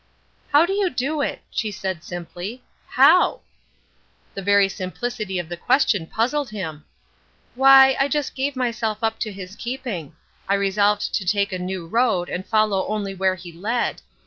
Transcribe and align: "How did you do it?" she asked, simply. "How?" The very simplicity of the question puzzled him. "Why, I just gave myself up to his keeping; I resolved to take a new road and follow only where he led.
"How 0.51 0.65
did 0.65 0.77
you 0.77 0.89
do 0.89 1.21
it?" 1.21 1.43
she 1.51 1.69
asked, 1.69 2.03
simply. 2.05 2.63
"How?" 2.87 3.41
The 4.33 4.41
very 4.41 4.67
simplicity 4.67 5.37
of 5.37 5.47
the 5.47 5.55
question 5.57 6.07
puzzled 6.07 6.49
him. 6.49 6.85
"Why, 7.53 7.95
I 7.99 8.07
just 8.07 8.33
gave 8.33 8.55
myself 8.55 9.03
up 9.03 9.19
to 9.19 9.31
his 9.31 9.55
keeping; 9.55 10.15
I 10.49 10.55
resolved 10.55 11.13
to 11.13 11.23
take 11.23 11.53
a 11.53 11.59
new 11.59 11.85
road 11.85 12.29
and 12.29 12.47
follow 12.47 12.87
only 12.87 13.13
where 13.13 13.35
he 13.35 13.51
led. 13.51 14.01